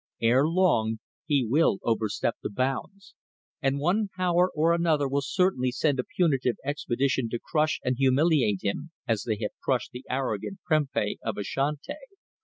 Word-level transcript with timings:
Ere 0.19 0.47
long 0.47 0.97
he 1.27 1.45
will 1.47 1.77
overstep 1.83 2.33
the 2.41 2.49
bounds, 2.49 3.13
and 3.61 3.77
one 3.77 4.07
Power 4.17 4.49
or 4.55 4.73
another 4.73 5.07
will 5.07 5.21
certainly 5.21 5.71
send 5.71 5.99
a 5.99 6.03
punitive 6.03 6.55
expedition 6.65 7.29
to 7.29 7.37
crush 7.37 7.79
and 7.83 7.97
humiliate 7.99 8.63
him, 8.63 8.89
as 9.07 9.21
they 9.25 9.37
have 9.43 9.51
crushed 9.63 9.91
the 9.91 10.03
arrogant 10.09 10.57
Prempeh 10.65 11.17
of 11.21 11.37
Ashanti. 11.37 11.93